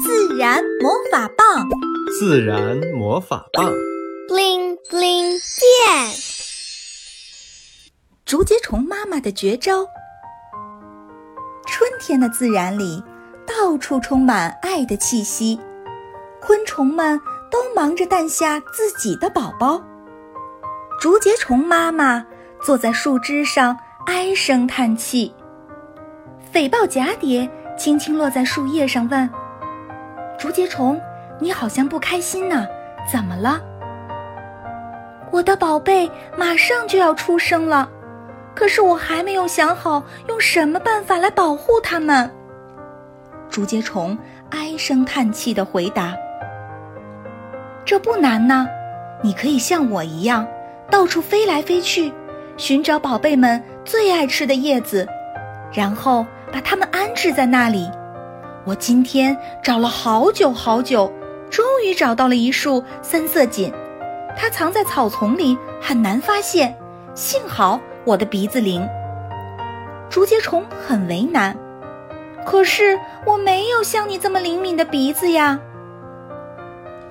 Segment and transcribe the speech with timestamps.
[0.00, 1.68] 自然魔法棒，
[2.18, 3.68] 自然魔法棒
[4.28, 6.14] ，bling bling 变。
[8.24, 9.84] 竹节虫妈妈的绝招。
[11.66, 13.02] 春天的自然里，
[13.44, 15.58] 到处充满爱的气息，
[16.40, 17.20] 昆虫们
[17.50, 19.82] 都忙着诞下自己的宝宝。
[21.00, 22.24] 竹节虫妈妈
[22.62, 23.76] 坐在树枝上，
[24.06, 25.34] 唉声叹气。
[26.52, 29.28] 匪豹蛱蝶轻轻落在树叶上，问
[30.42, 31.00] ：“竹节虫，
[31.38, 32.66] 你好像不开心呢，
[33.08, 33.60] 怎么了？”
[35.30, 37.88] 我的宝贝马上就要出生了，
[38.52, 42.28] 可是我还没有想好用什么办法来保护它们。
[43.48, 44.18] 竹节虫
[44.50, 46.12] 唉声叹气地回答
[47.86, 48.66] ：“这不难呢，
[49.22, 50.44] 你可以像我一样，
[50.90, 52.12] 到处飞来飞去，
[52.56, 55.06] 寻找宝贝们最爱吃的叶子，
[55.72, 57.90] 然后。”把它们安置在那里。
[58.64, 61.12] 我今天找了好久好久，
[61.50, 63.72] 终于找到了一束三色堇，
[64.36, 66.76] 它藏在草丛里，很难发现。
[67.14, 68.88] 幸好我的鼻子灵。
[70.08, 71.56] 竹节虫很为难，
[72.46, 72.96] 可是
[73.26, 75.58] 我没有像你这么灵敏的鼻子呀。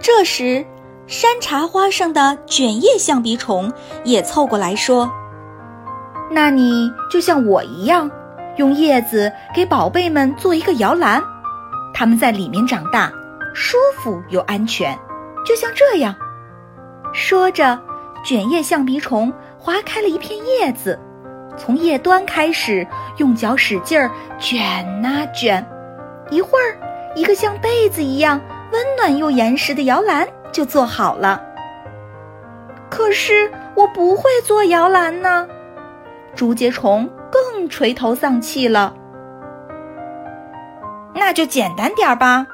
[0.00, 0.66] 这时，
[1.06, 5.08] 山茶花上的卷叶象鼻虫也凑过来说
[6.32, 8.10] ：“那你就像我一样。”
[8.56, 11.22] 用叶子给宝贝们做一个摇篮，
[11.98, 13.10] 它们在里面长大，
[13.54, 14.94] 舒服又安全，
[15.46, 16.14] 就像这样。
[17.14, 17.80] 说着，
[18.22, 21.00] 卷叶象鼻虫划开了一片叶子，
[21.56, 22.86] 从叶端开始，
[23.16, 25.66] 用脚使劲儿卷呐卷，
[26.28, 26.76] 一会儿，
[27.14, 28.38] 一个像被子一样
[28.72, 31.42] 温暖又严实的摇篮就做好了。
[32.90, 35.48] 可是我不会做摇篮呢，
[36.34, 37.08] 竹节虫。
[37.28, 38.94] 更垂头丧气了，
[41.16, 42.46] 那就简单点儿吧。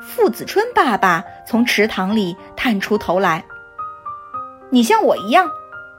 [0.00, 3.44] 傅子春爸爸从池塘里探出头来
[4.70, 5.46] ：“你像我一样，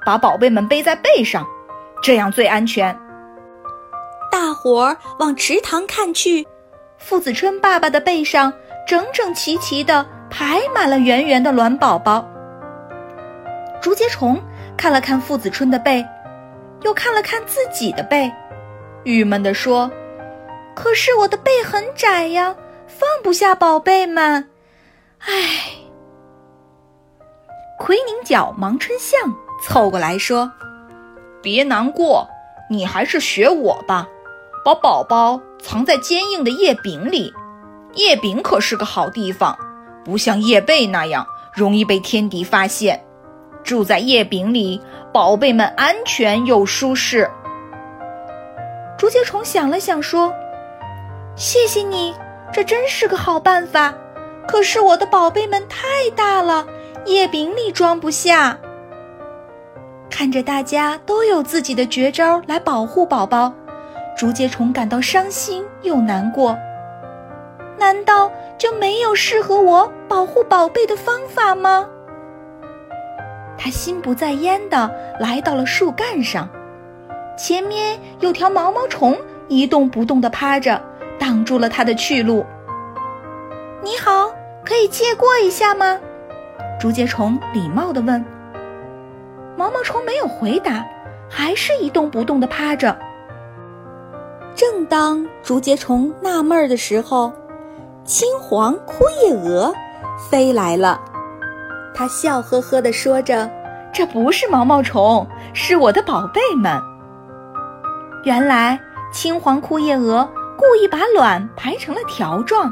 [0.06, 1.46] 把宝贝们背在背上，
[2.02, 2.98] 这样最安全。”
[4.32, 6.48] 大伙儿往池塘看去，
[6.98, 8.52] 傅子春爸爸的背上
[8.88, 12.26] 整整齐齐地排满了圆圆的卵宝宝。
[13.82, 14.42] 竹节虫
[14.78, 16.06] 看了看傅子春的背。
[16.84, 18.32] 又看了看自己的背，
[19.04, 19.92] 郁闷地说
[20.82, 22.56] ：“可是我的背很窄呀，
[22.88, 24.50] 放不下宝贝们。”
[25.20, 25.76] 唉。
[27.78, 30.50] 奎宁角忙春象凑过来说
[31.44, 32.26] ：“别难过，
[32.70, 34.08] 你还是学我吧，
[34.64, 37.34] 把宝宝藏在坚硬的叶柄里。
[37.96, 39.58] 叶柄可是个好地方，
[40.06, 43.06] 不像叶背那样容易被天敌发现。
[43.66, 47.30] 住在叶柄里。”宝贝们安全又舒适。
[48.96, 50.32] 竹节虫想了想，说
[51.40, 52.14] ：“谢谢你，
[52.52, 53.94] 这真是个好办法。
[54.46, 56.68] 可是我的宝贝们太大了，
[57.06, 58.60] 叶柄里装不下。”
[60.12, 63.54] 看着大家都有自己的绝招来保护宝宝，
[64.18, 66.58] 竹节虫感到伤心又难过。
[67.78, 71.88] 难道就没有适合我保护宝贝的方法吗？
[73.58, 74.92] 他心不在焉地
[75.22, 76.50] 来到了树干上，
[77.38, 79.18] 前面有条毛毛虫
[79.48, 80.82] 一动不动地趴着，
[81.20, 82.46] 挡住了他的去路。
[83.84, 84.32] 你好，
[84.66, 86.00] 可以借过一下吗？
[86.80, 88.24] 竹节虫礼貌地问。
[89.58, 90.86] 毛毛虫没有回答，
[91.30, 92.98] 还是一动不动地趴着。
[94.56, 97.32] 正当竹节虫纳闷的时候，
[98.06, 99.74] 青黄枯叶蛾
[100.30, 101.00] 飞来了。
[101.94, 103.50] 他笑呵呵地说着
[103.92, 106.82] ：“这不是毛毛虫，是我的宝贝们。”
[108.24, 108.80] 原来
[109.12, 110.28] 青黄枯叶蛾
[110.60, 112.72] 故意把卵排成了条状，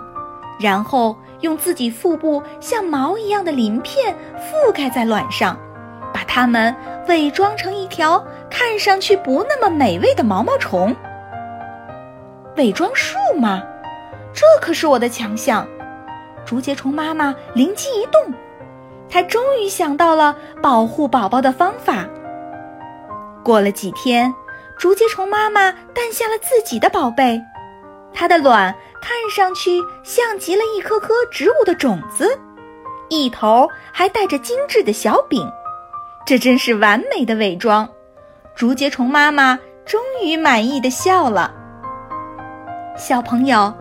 [0.60, 5.58] 然后用自己腹部像毛一样的鳞片覆盖在卵上，
[6.14, 6.76] 把它们
[7.08, 10.94] 伪装成一条看上去不那么美味的毛毛虫。
[12.58, 13.64] 伪装术吗？
[14.34, 15.66] 这可是我的强项！
[16.46, 18.22] 竹节虫妈妈灵机一动。
[19.10, 22.06] 她终于想到了保护宝宝的方法。
[23.44, 24.34] 过了几天，
[24.78, 27.42] 竹节虫妈妈诞下了自己的宝贝，
[28.20, 32.28] 它的卵看上去像极了一颗颗植物的种子，
[33.10, 35.48] 一头还带着精致的小柄，
[36.26, 37.88] 这真是完美的伪装。
[38.56, 41.54] 竹节虫妈妈终于满意的笑了。
[42.98, 43.72] 小朋友，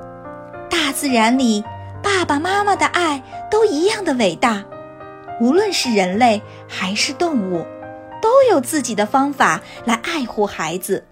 [0.68, 1.64] 大自然里
[2.02, 4.62] 爸爸妈妈的爱都一样的伟大。
[5.40, 7.66] 无论是人类还是动物，
[8.20, 11.06] 都有自己的方法来爱护孩子。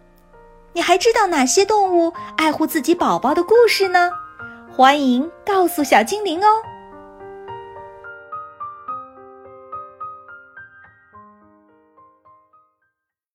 [0.74, 4.10] 你还知道哪些动物爱护自己宝宝的故事呢？
[4.76, 6.48] 欢迎告诉小精灵哦。